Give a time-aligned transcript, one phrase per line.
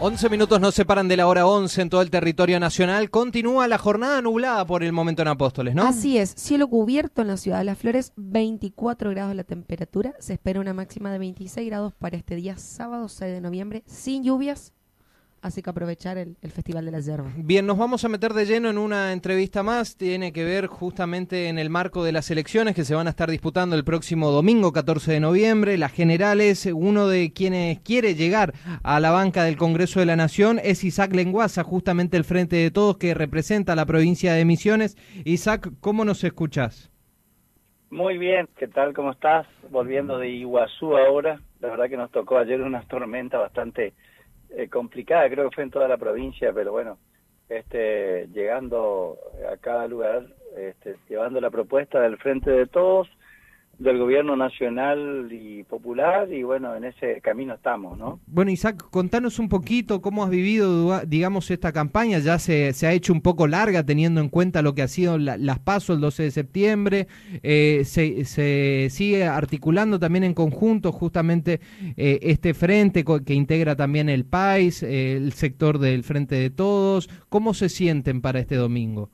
[0.00, 3.10] 11 minutos nos separan de la hora 11 en todo el territorio nacional.
[3.10, 5.82] Continúa la jornada nublada por el momento en Apóstoles, ¿no?
[5.82, 10.34] Así es, cielo cubierto en la ciudad de Las Flores, 24 grados la temperatura, se
[10.34, 14.72] espera una máxima de 26 grados para este día sábado 6 de noviembre, sin lluvias,
[15.42, 17.30] así que aprovechar el, Festival de la Yerba.
[17.36, 21.48] Bien, nos vamos a meter de lleno en una entrevista más, tiene que ver justamente
[21.48, 24.72] en el marco de las elecciones que se van a estar disputando el próximo domingo
[24.72, 30.00] 14 de noviembre, las generales, uno de quienes quiere llegar a la banca del Congreso
[30.00, 34.32] de la Nación es Isaac Lenguaza, justamente el Frente de Todos que representa la provincia
[34.32, 34.96] de Misiones.
[35.24, 36.90] Isaac, ¿cómo nos escuchás?
[37.90, 38.92] Muy bien, ¿qué tal?
[38.92, 39.46] ¿Cómo estás?
[39.70, 43.94] Volviendo de Iguazú ahora, la verdad que nos tocó ayer una tormenta bastante
[44.50, 46.98] eh, complicada, creo que fue en toda la provincia, pero bueno,
[47.48, 49.18] este, llegando
[49.50, 50.26] a cada lugar,
[50.56, 53.08] este, llevando la propuesta del Frente de Todos,
[53.78, 58.18] del gobierno nacional y popular y bueno, en ese camino estamos, ¿no?
[58.26, 62.92] Bueno, Isaac, contanos un poquito cómo has vivido, digamos, esta campaña, ya se, se ha
[62.92, 66.24] hecho un poco larga teniendo en cuenta lo que ha sido las pasos el 12
[66.24, 67.06] de septiembre,
[67.44, 71.60] eh, se, se, sigue articulando también en conjunto justamente
[71.96, 77.08] eh, este frente que integra también el país, eh, el sector del Frente de Todos,
[77.28, 79.10] ¿cómo se sienten para este domingo?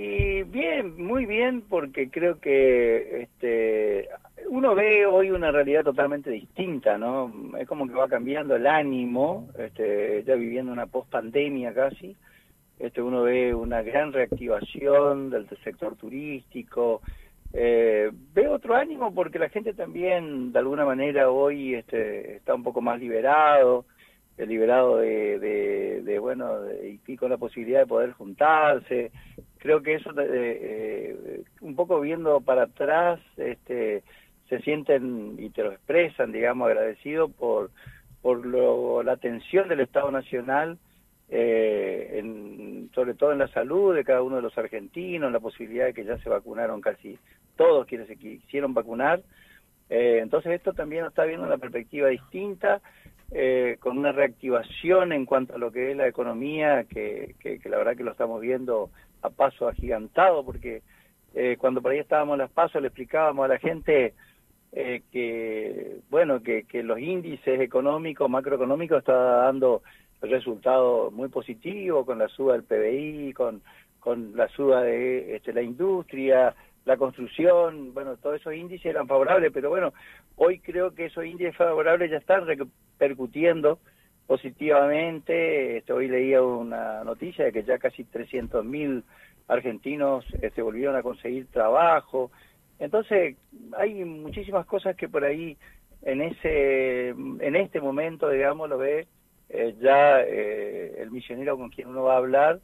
[0.00, 4.08] Y bien, muy bien, porque creo que este,
[4.48, 7.32] uno ve hoy una realidad totalmente distinta, ¿no?
[7.58, 12.14] Es como que va cambiando el ánimo, este, ya viviendo una post-pandemia casi.
[12.78, 17.02] Este, uno ve una gran reactivación del sector turístico.
[17.52, 22.62] Eh, ve otro ánimo porque la gente también, de alguna manera, hoy este, está un
[22.62, 23.84] poco más liberado
[24.46, 26.58] liberado de, de, de bueno,
[27.06, 29.10] y con la posibilidad de poder juntarse.
[29.58, 34.02] Creo que eso, eh, eh, un poco viendo para atrás, este,
[34.48, 37.70] se sienten y te lo expresan, digamos, agradecidos por,
[38.22, 40.78] por lo, la atención del Estado Nacional,
[41.30, 45.86] eh, en, sobre todo en la salud de cada uno de los argentinos, la posibilidad
[45.86, 47.18] de que ya se vacunaron casi
[47.56, 49.20] todos quienes se quisieron vacunar.
[49.90, 52.80] Eh, entonces esto también está viendo una perspectiva distinta
[53.30, 57.76] eh, con una reactivación en cuanto a lo que es la economía, que, que, la
[57.76, 58.90] verdad que lo estamos viendo
[59.22, 60.82] a paso agigantado, porque
[61.34, 64.14] eh, cuando por ahí estábamos en las pasos le explicábamos a la gente
[64.72, 69.82] eh, que, bueno, que, que los índices económicos, macroeconómicos, estaban dando
[70.20, 73.62] resultados muy positivos con la suba del PBI, con,
[74.00, 76.54] con la suba de este, la industria,
[76.84, 79.92] la construcción, bueno, todos esos índices eran favorables, pero bueno,
[80.36, 83.78] hoy creo que esos índices favorables ya están repercutiendo
[84.28, 85.78] positivamente.
[85.78, 89.02] Este, hoy leía una noticia de que ya casi 300.000
[89.48, 92.30] argentinos se este, volvieron a conseguir trabajo.
[92.78, 93.36] Entonces,
[93.76, 95.56] hay muchísimas cosas que por ahí
[96.02, 99.08] en ese en este momento, digamos, lo ve
[99.48, 102.60] eh, ya eh, el misionero con quien uno va a hablar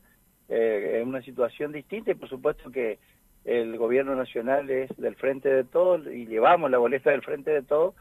[0.51, 2.99] eh, en una situación distinta y por supuesto que
[3.47, 7.63] el gobierno nacional es del frente de todos y llevamos la boleta del frente de
[7.63, 7.95] todos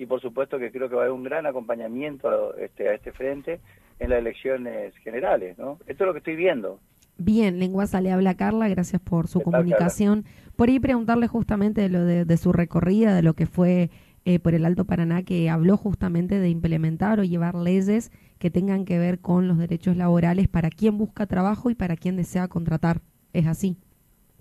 [0.00, 3.12] y por supuesto que creo que va a haber un gran acompañamiento este, a este
[3.12, 3.60] frente
[3.98, 5.78] en las elecciones generales, ¿no?
[5.86, 6.80] Esto es lo que estoy viendo.
[7.18, 10.24] Bien, Lenguaza le habla Carla, gracias por su comunicación.
[10.56, 13.90] por ahí preguntarle justamente de lo de, su recorrida, de lo que fue
[14.24, 18.86] eh, por el Alto Paraná, que habló justamente de implementar o llevar leyes que tengan
[18.86, 23.02] que ver con los derechos laborales para quien busca trabajo y para quien desea contratar.
[23.34, 23.76] ¿Es así?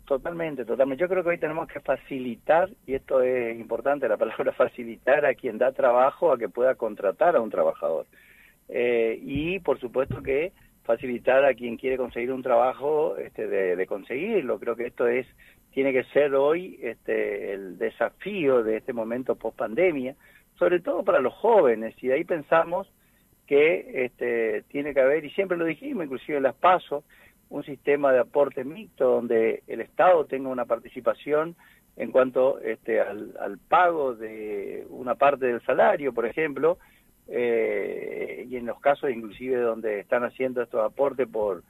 [0.09, 0.99] Totalmente, totalmente.
[0.99, 5.35] Yo creo que hoy tenemos que facilitar, y esto es importante, la palabra facilitar a
[5.35, 8.07] quien da trabajo a que pueda contratar a un trabajador.
[8.69, 10.51] Eh, y por supuesto que
[10.83, 14.59] facilitar a quien quiere conseguir un trabajo este, de, conseguirlo.
[14.59, 15.27] Creo que esto es
[15.69, 20.15] tiene que ser hoy este, el desafío de este momento post pandemia,
[20.57, 21.93] sobre todo para los jóvenes.
[22.01, 22.91] Y de ahí pensamos
[23.45, 27.03] que este, tiene que haber, y siempre lo dijimos, inclusive en las pasos,
[27.49, 31.55] un sistema de aporte mixto donde el Estado tenga una participación
[31.95, 36.77] en cuanto este, al, pago de una parte del salario, por ejemplo,
[37.27, 41.63] eh, y en los casos inclusive donde están haciendo estos aportes por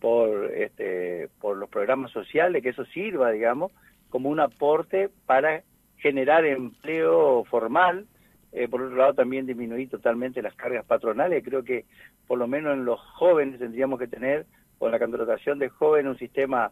[0.00, 3.70] por este por los programas sociales que eso sirva digamos
[4.10, 5.62] como un aporte para
[5.98, 8.06] generar empleo formal.
[8.52, 11.42] Eh, por otro lado también disminuir totalmente las cargas patronales.
[11.42, 11.86] Creo que
[12.26, 14.46] por lo menos en los jóvenes tendríamos que tener
[14.84, 16.70] con la contratación de jóvenes, un sistema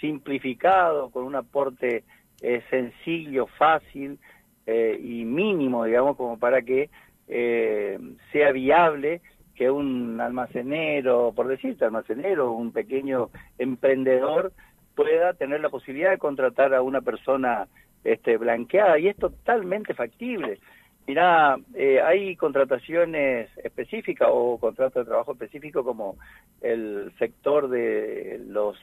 [0.00, 2.04] simplificado, con un aporte
[2.40, 4.20] eh, sencillo, fácil
[4.66, 6.90] eh, y mínimo, digamos, como para que
[7.26, 7.98] eh,
[8.30, 9.20] sea viable
[9.56, 14.52] que un almacenero, por decirte, almacenero, un pequeño emprendedor
[14.94, 17.66] pueda tener la posibilidad de contratar a una persona
[18.04, 20.60] este, blanqueada y es totalmente factible.
[21.06, 26.16] Mirá, eh, hay contrataciones específicas o contratos de trabajo específicos como
[26.60, 28.76] el sector de los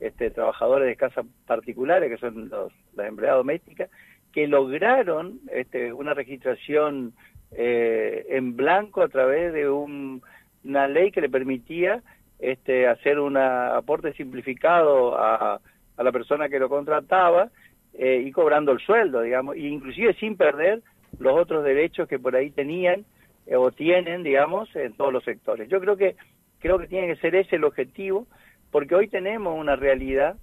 [0.00, 3.90] este, trabajadores de casas particulares, que son los, las empleadas domésticas,
[4.32, 7.12] que lograron este, una registración
[7.52, 12.02] eh, en blanco a través de una ley que le permitía
[12.38, 15.60] este, hacer un aporte simplificado a,
[15.96, 17.48] a, la persona que lo contrataba
[17.94, 20.82] eh, y cobrando el sueldo, digamos, e inclusive sin perder
[21.18, 23.04] los otros derechos que por ahí tenían
[23.46, 25.68] eh, o tienen, digamos, en todos los sectores.
[25.68, 26.16] Yo creo que
[26.60, 28.26] creo que tiene que ser ese el objetivo,
[28.70, 30.36] porque hoy tenemos una realidad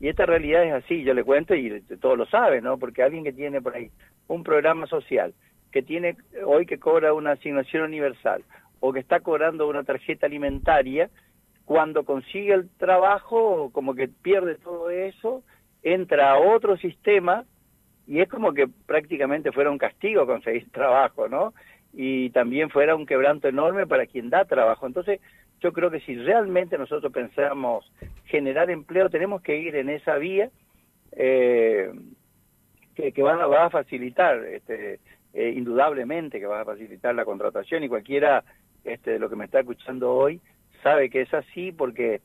[0.00, 2.76] y esta realidad es así, yo le cuento y todos lo saben, ¿no?
[2.76, 3.90] Porque alguien que tiene por ahí
[4.26, 5.32] un programa social,
[5.70, 8.42] que tiene hoy que cobra una asignación universal
[8.80, 11.08] o que está cobrando una tarjeta alimentaria,
[11.64, 15.42] cuando consigue el trabajo, como que pierde todo eso,
[15.82, 17.44] entra a otro sistema
[18.06, 21.54] y es como que prácticamente fuera un castigo conseguir trabajo, ¿no?
[21.92, 24.86] Y también fuera un quebranto enorme para quien da trabajo.
[24.86, 25.20] Entonces,
[25.60, 27.90] yo creo que si realmente nosotros pensamos
[28.24, 30.50] generar empleo, tenemos que ir en esa vía
[31.12, 31.92] eh,
[32.94, 35.00] que, va, a facilitar, este,
[35.34, 38.42] eh, indudablemente que va a facilitar la contratación y cualquiera
[38.84, 40.40] este, de lo que me está escuchando hoy
[40.82, 42.20] sabe que es así porque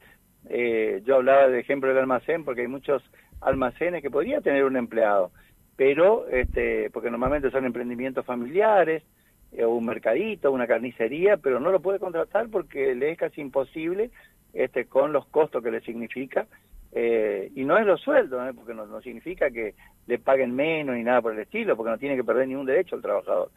[0.50, 3.04] eh, yo hablaba de ejemplo del almacén porque hay muchos
[3.42, 5.32] almacenes que podría tener un empleado,
[5.78, 9.04] pero este, porque normalmente son emprendimientos familiares,
[9.54, 14.10] eh, un mercadito, una carnicería, pero no lo puede contratar porque le es casi imposible
[14.54, 16.48] este, con los costos que le significa.
[16.92, 18.54] Eh, y no es los sueldos, ¿eh?
[18.56, 19.76] porque no, significa que
[20.08, 22.96] le paguen menos ni nada por el estilo, porque no tiene que perder ningún derecho
[22.96, 23.52] el trabajador.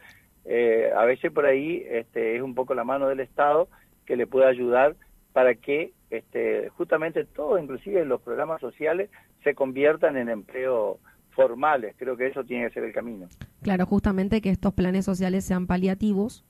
[0.45, 3.67] Eh, a veces por ahí este, es un poco la mano del Estado
[4.05, 4.95] que le puede ayudar
[5.33, 9.09] para que este, justamente todo, inclusive los programas sociales,
[9.43, 10.99] se conviertan en empleo
[11.31, 11.95] formales.
[11.97, 13.27] Creo que eso tiene que ser el camino.
[13.61, 16.45] Claro, justamente que estos planes sociales sean paliativos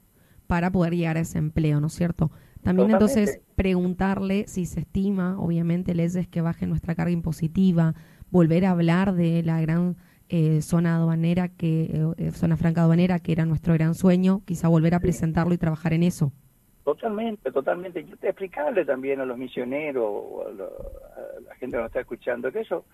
[0.48, 2.32] para poder llegar a ese empleo, ¿no es cierto?
[2.62, 7.96] También entonces preguntarle si se estima, obviamente, leyes que bajen nuestra carga impositiva,
[8.30, 9.96] volver a hablar de la gran
[10.30, 14.68] eh, zona aduanera, que eh, eh, zona franca aduanera, que era nuestro gran sueño, quizá
[14.68, 16.32] volver a presentarlo y trabajar en eso.
[16.84, 18.04] Totalmente, totalmente.
[18.06, 22.62] Yo te explicarle también a los misioneros a la gente que nos está escuchando que
[22.62, 22.86] eso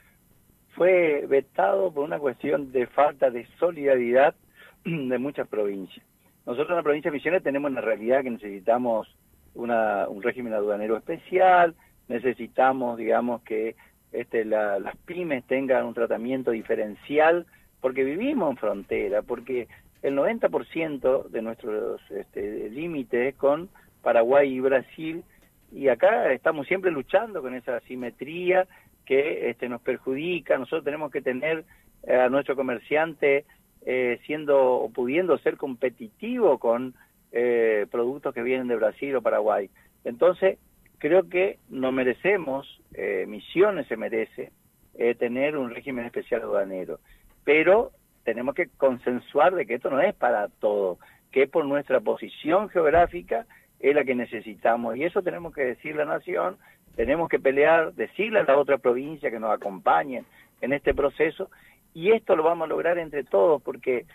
[0.77, 4.35] fue vetado por una cuestión de falta de solidaridad
[4.85, 6.05] de muchas provincias.
[6.45, 9.13] Nosotros en la provincia de Misiones tenemos una realidad que necesitamos
[9.55, 11.73] una, un régimen aduanero especial,
[12.07, 13.75] necesitamos, digamos, que
[14.11, 17.47] este, la, las pymes tengan un tratamiento diferencial,
[17.81, 19.67] porque vivimos en frontera, porque
[20.03, 23.67] el 90% de nuestros este, límites es con
[24.03, 25.23] Paraguay y Brasil,
[25.71, 28.67] y acá estamos siempre luchando con esa asimetría
[29.07, 30.57] que este, nos perjudica.
[30.57, 31.63] Nosotros tenemos que tener
[32.03, 33.45] eh, a nuestro comerciante
[33.85, 36.93] eh, siendo o pudiendo ser competitivo con
[37.31, 39.69] eh, productos que vienen de Brasil o Paraguay.
[40.03, 40.59] Entonces,
[40.97, 44.51] creo que no merecemos, eh, Misiones se merece,
[44.95, 46.99] eh, tener un régimen especial aduanero.
[47.43, 47.91] Pero
[48.23, 50.97] tenemos que consensuar de que esto no es para todo,
[51.31, 53.45] que por nuestra posición geográfica
[53.79, 54.97] es la que necesitamos.
[54.97, 56.57] Y eso tenemos que decir la nación
[56.97, 60.25] tenemos que pelear, decirle a la otra provincia que nos acompañen
[60.61, 61.51] en este proceso
[61.93, 64.07] y esto lo vamos a lograr entre todos porque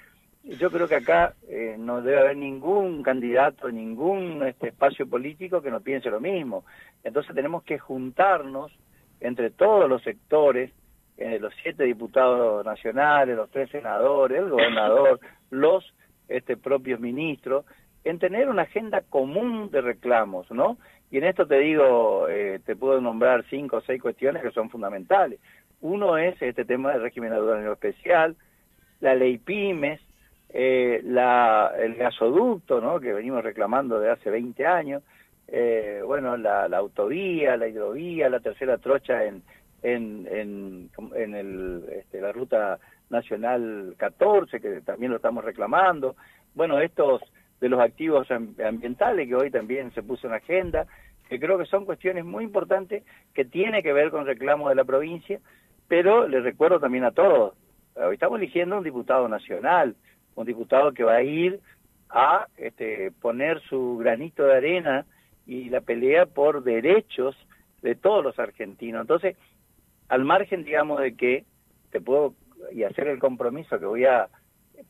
[0.42, 5.70] yo creo que acá eh, no debe haber ningún candidato, ningún este, espacio político que
[5.70, 6.64] no piense lo mismo.
[7.04, 8.72] Entonces tenemos que juntarnos
[9.20, 10.72] entre todos los sectores,
[11.18, 15.94] eh, los siete diputados nacionales, los tres senadores, el gobernador, los
[16.26, 17.64] este, propios ministros,
[18.04, 20.78] en tener una agenda común de reclamos, ¿no?
[21.10, 24.70] Y en esto te digo, eh, te puedo nombrar cinco o seis cuestiones que son
[24.70, 25.40] fundamentales.
[25.80, 28.36] Uno es este tema del régimen aduanero especial,
[29.00, 30.00] la ley pymes,
[30.50, 33.00] eh, la, el gasoducto, ¿no?
[33.00, 35.02] que venimos reclamando de hace 20 años,
[35.48, 39.42] eh, bueno, la, autovía, la hidrovía, la tercera trocha en,
[39.82, 42.78] en, en, en el, este, la ruta
[43.10, 46.16] nacional 14, que también lo estamos reclamando.
[46.54, 47.20] Bueno, estos
[47.62, 50.84] de los activos ambientales, que hoy también se puso en agenda,
[51.28, 54.82] que creo que son cuestiones muy importantes que tiene que ver con reclamos de la
[54.82, 55.38] provincia,
[55.86, 57.54] pero les recuerdo también a todos,
[57.94, 59.94] hoy estamos eligiendo un diputado nacional,
[60.34, 61.60] un diputado que va a ir
[62.10, 65.06] a este, poner su granito de arena
[65.46, 67.36] y la pelea por derechos
[67.80, 69.02] de todos los argentinos.
[69.02, 69.36] Entonces,
[70.08, 71.44] al margen, digamos, de que
[71.92, 72.34] te puedo
[72.72, 74.28] y hacer el compromiso que voy a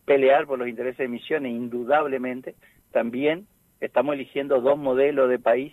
[0.04, 2.54] pelear por los intereses de Misiones, indudablemente,
[2.90, 3.46] también
[3.80, 5.72] estamos eligiendo dos modelos de país,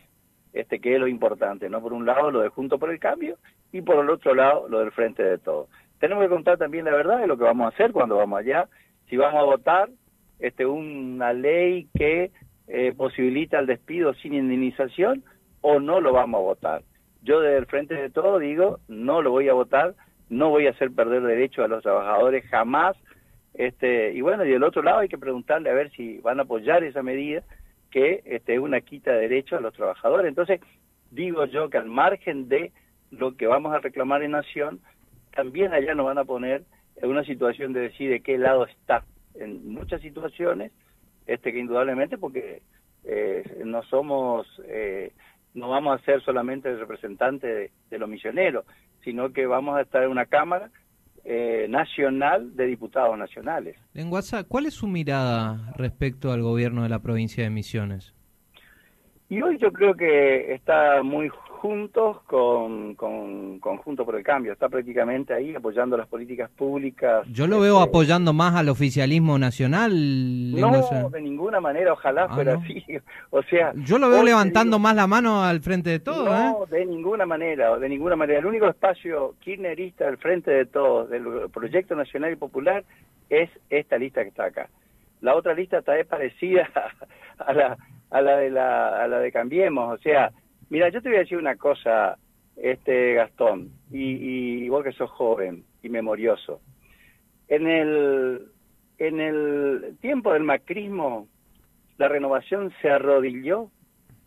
[0.53, 1.81] este que es lo importante, ¿no?
[1.81, 3.37] Por un lado, lo de Junto por el Cambio,
[3.71, 5.67] y por el otro lado, lo del Frente de Todo.
[5.99, 8.67] Tenemos que contar también la verdad de lo que vamos a hacer cuando vamos allá,
[9.09, 9.89] si vamos a votar
[10.39, 12.31] este, una ley que
[12.67, 15.23] eh, posibilita el despido sin indemnización
[15.61, 16.81] o no lo vamos a votar.
[17.21, 19.95] Yo desde el frente de todo digo, no lo voy a votar,
[20.29, 22.95] no voy a hacer perder derechos a los trabajadores jamás.
[23.53, 26.43] Este, y bueno, y del otro lado hay que preguntarle a ver si van a
[26.43, 27.43] apoyar esa medida
[27.91, 30.27] que este, es una quita de derechos a los trabajadores.
[30.27, 30.61] Entonces,
[31.11, 32.71] digo yo que al margen de
[33.11, 34.79] lo que vamos a reclamar en Nación,
[35.31, 36.63] también allá nos van a poner
[36.97, 39.03] en una situación de decir de qué lado está
[39.35, 40.71] en muchas situaciones,
[41.25, 42.61] este que indudablemente porque
[43.03, 45.13] eh, no somos, eh,
[45.53, 48.65] no vamos a ser solamente el representante de, los misioneros,
[49.03, 50.69] sino que vamos a estar en una Cámara
[51.31, 53.77] eh, nacional de diputados nacionales.
[53.93, 58.15] En WhatsApp, ¿cuál es su mirada respecto al gobierno de la provincia de Misiones?
[59.29, 61.29] Y hoy yo creo que está muy
[61.59, 64.53] juntos con, con, Junto por el Cambio.
[64.53, 67.27] Está prácticamente ahí apoyando las políticas públicas.
[67.31, 69.91] Yo lo veo este, apoyando más al oficialismo nacional.
[70.51, 72.83] No, de ninguna manera, ojalá ah, fuera así.
[73.31, 76.25] O sea, yo lo veo levantando más la mano al frente de todo.
[76.25, 76.67] No, ¿eh?
[76.69, 78.39] de ninguna manera, de ninguna manera.
[78.39, 82.83] El único espacio kirchnerista al frente de todos, del Proyecto Nacional y Popular,
[83.29, 84.69] es esta lista que está acá.
[85.21, 86.69] La otra lista está parecida
[87.37, 87.77] a la
[88.11, 89.99] a la de la, a la de Cambiemos.
[89.99, 90.31] O sea,
[90.69, 92.17] mira, yo te voy a decir una cosa,
[92.55, 96.61] este Gastón, y, y vos que sos joven y memorioso.
[97.47, 98.51] En el,
[98.97, 101.27] en el tiempo del macrismo,
[101.97, 103.69] la renovación se arrodilló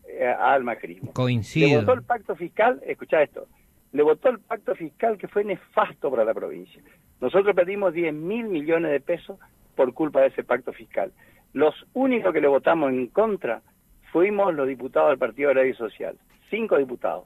[0.08, 1.12] eh, al macrismo.
[1.12, 1.68] Coincide.
[1.68, 3.46] Le votó el pacto fiscal, escucha esto,
[3.92, 6.82] le votó el pacto fiscal que fue nefasto para la provincia.
[7.20, 9.38] Nosotros perdimos 10 mil millones de pesos
[9.74, 11.12] por culpa de ese pacto fiscal.
[11.52, 13.62] Los únicos que le votamos en contra
[14.10, 16.16] fuimos los diputados del Partido Agrario Social,
[16.52, 17.24] cinco diputados.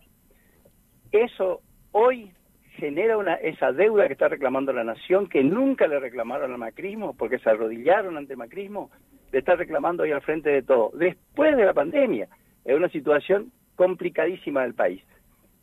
[1.11, 2.31] Eso hoy
[2.77, 7.15] genera una, esa deuda que está reclamando la nación, que nunca le reclamaron al macrismo,
[7.15, 8.91] porque se arrodillaron ante macrismo,
[9.33, 10.93] le está reclamando hoy al frente de todo.
[10.95, 12.29] Después de la pandemia,
[12.65, 15.03] es una situación complicadísima del país.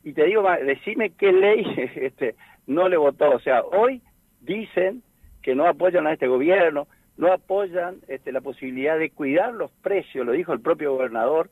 [0.02, 1.64] Y te digo, decime qué ley
[1.96, 2.34] este,
[2.66, 3.30] no le votó.
[3.30, 4.02] O sea, hoy
[4.42, 5.02] dicen
[5.42, 10.26] que no apoyan a este gobierno, no apoyan este, la posibilidad de cuidar los precios,
[10.26, 11.48] lo dijo el propio gobernador,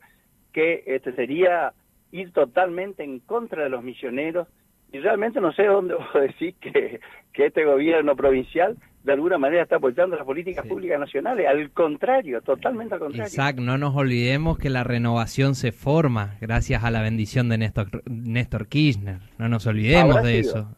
[0.51, 1.73] que este, sería
[2.13, 4.47] ir totalmente en contra de los misioneros.
[4.93, 7.01] Y realmente no sé dónde vos decir que,
[7.33, 11.45] que este gobierno provincial de alguna manera está apoyando las políticas públicas nacionales.
[11.47, 13.27] Al contrario, totalmente al contrario.
[13.27, 18.03] Isaac, no nos olvidemos que la renovación se forma gracias a la bendición de Néstor,
[18.05, 19.17] Néstor Kirchner.
[19.37, 20.69] No nos olvidemos de eso.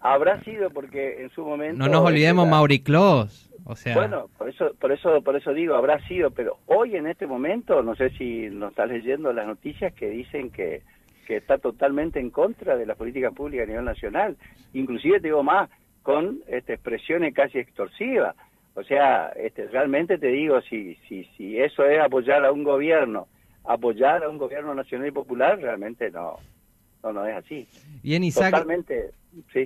[0.00, 1.78] Habrá sido porque en su momento...
[1.78, 3.50] No nos olvidemos Mauri Clos.
[3.94, 7.82] Bueno, por eso, por eso, por eso digo, habrá sido, pero hoy en este momento,
[7.82, 10.82] no sé si nos estás leyendo las noticias que dicen que,
[11.26, 14.36] que está totalmente en contra de las políticas públicas a nivel nacional,
[14.74, 15.70] inclusive te digo más,
[16.02, 18.36] con este, expresiones casi extorsivas.
[18.74, 23.28] O sea, este, realmente te digo, si, si, si eso es apoyar a un gobierno,
[23.64, 26.38] apoyar a un gobierno nacional y popular, realmente no,
[27.04, 27.66] no, no es así.
[28.02, 28.50] Bien, Isaac.
[28.50, 29.12] Totalmente,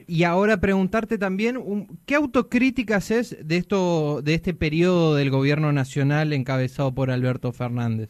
[0.07, 6.33] y ahora preguntarte también, ¿qué autocríticas es de esto, de este periodo del gobierno nacional
[6.33, 8.09] encabezado por Alberto Fernández?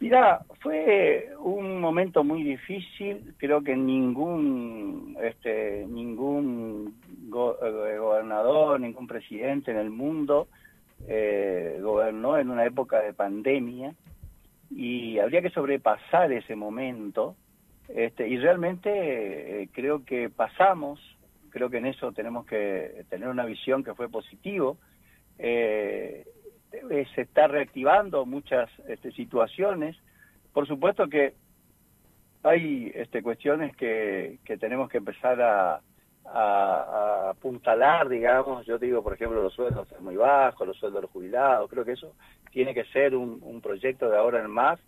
[0.00, 3.34] Mira, fue un momento muy difícil.
[3.36, 6.94] Creo que ningún, este, ningún
[7.26, 10.48] eh, gobernador, ningún presidente en el mundo
[11.06, 13.94] eh, gobernó en una época de pandemia
[14.70, 17.36] y habría que sobrepasar ese momento
[17.88, 21.00] este, y realmente eh, creo que pasamos,
[21.50, 24.76] creo que en eso tenemos que tener una visión que fue positivo.
[25.38, 26.26] Eh,
[27.14, 29.96] se está reactivando muchas este, situaciones.
[30.52, 31.34] Por supuesto que
[32.42, 35.80] hay este, cuestiones que, que tenemos que empezar a,
[36.26, 41.70] a, apuntalar, digamos, yo digo, por ejemplo, los sueldos muy bajos, los sueldos de jubilados,
[41.70, 42.14] creo que eso
[42.52, 44.78] tiene que ser un proyecto de ahora en más,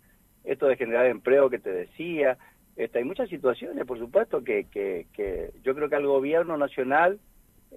[0.43, 2.37] esto de generar empleo que te decía,
[2.75, 7.19] este, hay muchas situaciones, por supuesto, que, que, yo creo que al gobierno nacional,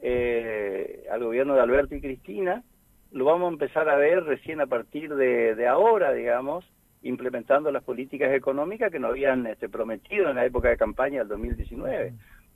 [0.03, 2.63] eh, al gobierno de Alberto y Cristina,
[3.11, 6.65] lo vamos a empezar a ver recién a partir de, ahora, digamos,
[7.03, 11.29] implementando las políticas económicas que nos habían este, prometido en la época de campaña del
[11.29, 12.13] 2019.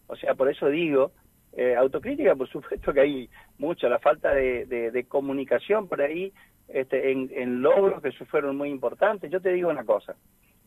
[0.07, 1.12] O sea, por eso digo,
[1.52, 6.33] eh, autocrítica, por supuesto que hay mucha, la falta de, de, comunicación por ahí,
[6.68, 9.30] este, en, en, logros que fueron muy importantes.
[9.30, 10.16] Yo te digo una cosa,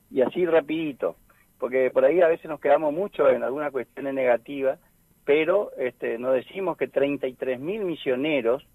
[0.10, 1.16] y así rapidito,
[1.62, 4.80] porque por ahí a veces nos quedamos mucho en alguna cuestión negativa,
[5.26, 8.66] pero este, nos decimos que 33 mil misioneros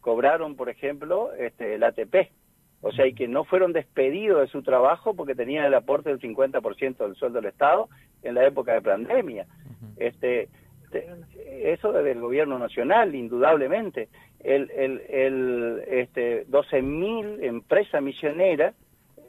[0.00, 2.30] cobraron, por ejemplo, este, el ATP,
[2.82, 6.20] o sea, y que no fueron despedidos de su trabajo porque tenían el aporte del
[6.20, 7.88] 50% del sueldo del Estado
[8.22, 9.46] en la época de pandemia.
[9.96, 10.48] Este,
[11.48, 14.08] eso desde el gobierno nacional, indudablemente.
[14.38, 18.76] el, el, el este, 12.000 empresas misioneras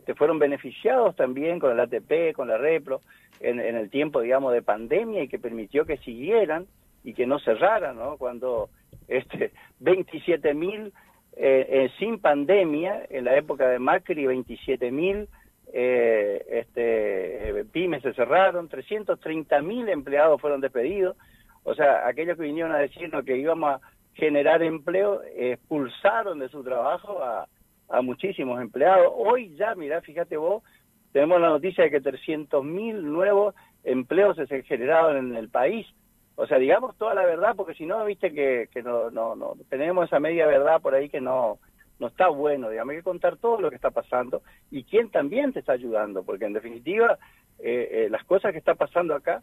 [0.08, 3.02] que fueron beneficiados también con el ATP, con la Repro,
[3.42, 6.66] en, en, el tiempo, digamos, de pandemia y que permitió que siguieran
[7.04, 8.16] y que no cerraran, ¿no?
[8.16, 8.70] Cuando
[9.10, 10.94] este, 27.000
[11.36, 15.28] eh, eh, sin pandemia, en la época de Macri, 27.000
[15.74, 21.18] eh, este, pymes se cerraron, 330.000 empleados fueron despedidos.
[21.66, 23.82] O sea, aquellos que vinieron a decirnos que íbamos a
[24.14, 27.46] generar empleo, expulsaron de su trabajo a,
[27.90, 29.12] a muchísimos empleados.
[29.16, 30.64] Hoy ya, mira, fíjate vos,
[31.12, 35.88] tenemos la noticia de que 300.000 nuevos empleos se generaron en el país.
[36.36, 39.56] O sea, digamos toda la verdad, porque si no, viste que, que no, no, no,
[39.70, 41.58] tenemos esa media verdad por ahí que no,
[42.00, 45.52] no está bueno, digamos, hay que contar todo lo que está pasando y quién también
[45.52, 47.18] te está ayudando, porque en definitiva
[47.60, 49.42] eh, eh, las cosas que está pasando acá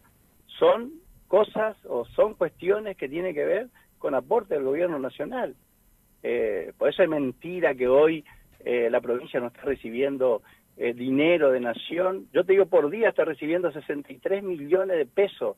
[0.58, 0.92] son
[1.26, 5.56] cosas o son cuestiones que tienen que ver con aporte del gobierno nacional.
[6.24, 8.24] Eh, por eso es mentira que hoy
[8.64, 10.42] eh, la provincia no está recibiendo
[10.78, 12.26] eh, dinero de nación.
[12.32, 15.56] Yo te digo, por día está recibiendo 63 millones de pesos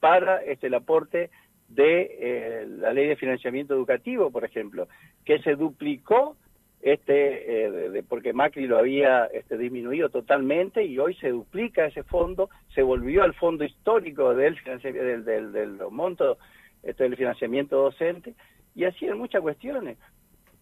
[0.00, 1.30] para este, el aporte
[1.68, 4.88] de eh, la ley de financiamiento educativo, por ejemplo,
[5.24, 6.36] que se duplicó
[6.80, 7.66] este
[7.98, 12.82] eh, porque Macri lo había este, disminuido totalmente y hoy se duplica ese fondo, se
[12.82, 16.38] volvió al fondo histórico del, del, del, del monto
[16.82, 18.34] este, del financiamiento docente
[18.78, 19.98] y así en muchas cuestiones.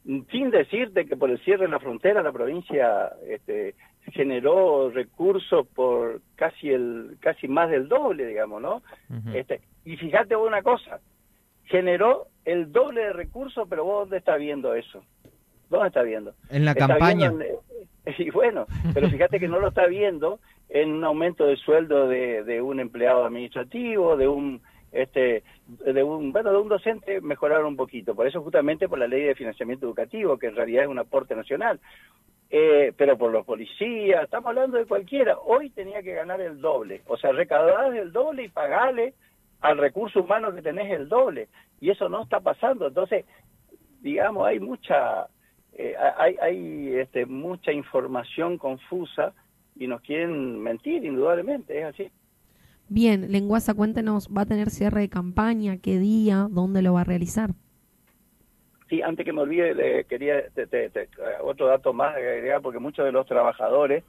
[0.05, 3.75] Sin decirte que por el cierre de la frontera la provincia este,
[4.13, 8.83] generó recursos por casi el casi más del doble, digamos, ¿no?
[9.35, 11.01] este, y fíjate vos una cosa,
[11.65, 15.05] generó el doble de recursos, pero vos dónde está viendo eso?
[15.69, 16.33] ¿Dónde está viendo?
[16.49, 17.35] En la campaña.
[18.19, 22.45] y bueno, pero fíjate que no lo está viendo en un aumento de sueldo de,
[22.45, 24.63] de un empleado administrativo, de un
[24.93, 29.09] este de un bueno de un docente mejoraron un poquito por eso justamente por la
[29.09, 31.81] ley de financiamiento educativo que en realidad es un aporte nacional
[32.49, 35.37] eh, pero por los policías, estamos hablando de cualquiera.
[35.39, 39.15] Hoy tenía que ganar el doble, o sea, recaudar el doble y pagarle
[39.61, 41.49] al recurso humano que tenés el doble.
[41.81, 42.87] Y eso no está pasando.
[42.87, 43.25] Entonces,
[44.01, 45.27] digamos, hay mucha,
[45.73, 49.33] eh, hay, hay este, mucha información confusa
[49.75, 52.11] y nos quieren mentir, indudablemente, es así.
[52.89, 55.79] Bien, Lenguaza, cuéntenos, ¿va a tener cierre de campaña?
[55.79, 56.47] ¿Qué día?
[56.51, 57.51] ¿Dónde lo va a realizar?
[58.89, 60.45] Sí, antes que me olvide, quería
[61.43, 64.05] otro dato más agregar, porque muchos de los trabajadores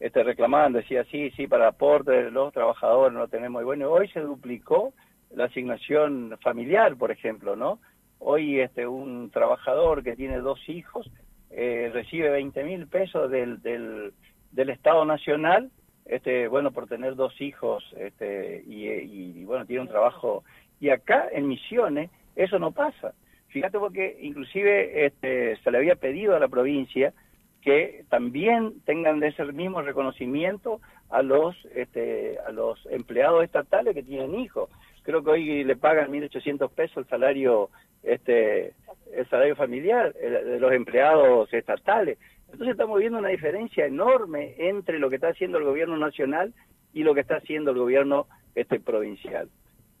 [0.00, 3.60] este, reclamaban, decía, sí, sí, para aporte de los trabajadores no tenemos.
[3.60, 4.94] Y bueno, hoy se duplicó
[5.34, 7.78] la asignación familiar, por ejemplo, ¿no?
[8.18, 11.10] Hoy este, un trabajador que tiene dos hijos
[11.50, 14.12] eh, recibe 20 mil pesos del, del,
[14.52, 15.70] del Estado Nacional,
[16.06, 20.44] este, bueno, por tener dos hijos este, y, bueno, tiene un trabajo.
[20.80, 23.14] Y acá en Misiones eso no pasa
[23.48, 27.14] Fíjate porque inclusive este, se le había pedido a la provincia
[27.62, 34.34] que también tengan ese mismo reconocimiento a los este, a los empleados estatales que tienen
[34.34, 34.68] hijos.
[35.04, 37.70] Creo que hoy le pagan 1.800 pesos el salario
[38.02, 38.74] este
[39.14, 42.18] el salario familiar de los empleados estatales.
[42.56, 46.54] Entonces estamos viendo una diferencia enorme entre lo que está haciendo el gobierno nacional
[46.94, 49.50] y lo que está haciendo el gobierno este provincial.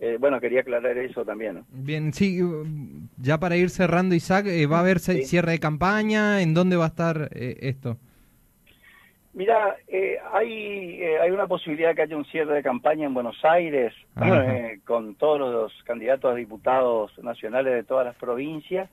[0.00, 1.64] Eh, bueno, quería aclarar eso también.
[1.68, 2.40] Bien, sí,
[3.18, 6.40] ya para ir cerrando, Isaac, eh, ¿va a haber cierre de campaña?
[6.40, 7.98] ¿En dónde va a estar eh, esto?
[9.34, 9.76] Mira,
[10.32, 13.92] hay, hay una posibilidad que haya un cierre de campaña en Buenos Aires
[14.86, 18.88] con todos los candidatos a diputados nacionales de todas las provincias.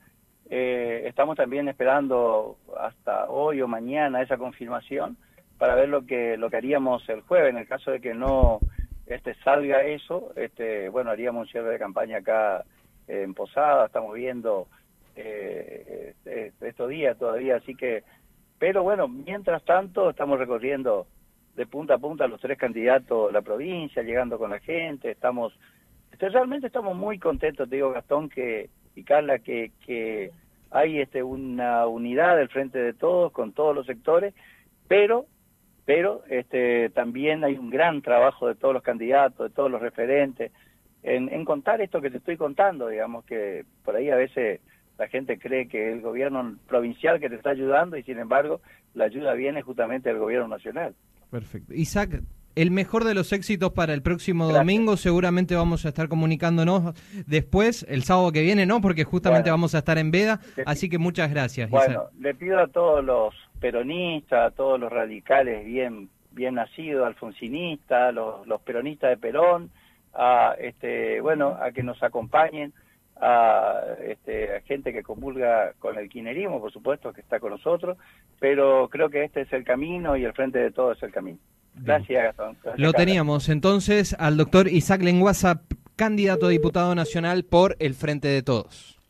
[0.50, 5.16] Estamos también esperando hasta hoy o mañana esa confirmación
[5.58, 7.50] para ver lo que, lo que haríamos el jueves.
[7.50, 8.60] En el caso de que no
[9.06, 12.64] este salga eso, este bueno, haríamos un cierre de campaña acá
[13.06, 14.66] en Posada, estamos viendo
[15.16, 18.02] eh, eh, estos días todavía, así que,
[18.58, 21.06] pero bueno, mientras tanto estamos recorriendo
[21.54, 25.56] de punta a punta los tres candidatos la provincia, llegando con la gente, estamos,
[26.12, 28.70] este, realmente estamos muy contentos, te digo Gastón que
[29.02, 30.30] Carla, que, que
[30.70, 34.34] hay este una unidad del frente de todos, con todos los sectores,
[34.88, 35.26] pero
[35.84, 40.50] pero este, también hay un gran trabajo de todos los candidatos, de todos los referentes,
[41.02, 44.60] en, contar esto que te estoy contando, digamos que por ahí a veces
[44.96, 48.62] la gente cree que el gobierno provincial que te está ayudando y sin embargo
[48.94, 50.94] la ayuda viene justamente del gobierno nacional.
[51.30, 51.74] Perfecto.
[51.74, 52.22] Isaac,
[52.54, 54.96] el mejor de los éxitos para el próximo domingo.
[54.96, 56.94] Seguramente vamos a estar comunicándonos
[57.26, 58.80] después, el sábado que viene, ¿no?
[58.80, 60.40] Porque justamente vamos a estar en Veda.
[60.66, 61.70] Así que muchas gracias.
[61.70, 68.12] Bueno, le pido a todos los peronistas, a todos los radicales bien bien nacidos, alfonsinistas,
[68.12, 69.70] los, los peronistas de Perón,
[70.12, 72.72] a este bueno a que nos acompañen
[73.20, 77.96] a, este, a gente que comulga con el quinerismo, por supuesto, que está con nosotros,
[78.40, 81.38] pero creo que este es el camino y el frente de todo es el camino.
[81.76, 82.56] Gracias, Gastón.
[82.76, 85.62] Lo teníamos entonces al doctor Isaac Lenguaza,
[85.96, 89.00] candidato a diputado nacional por el Frente de Todos.